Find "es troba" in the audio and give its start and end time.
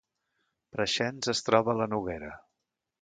1.35-1.75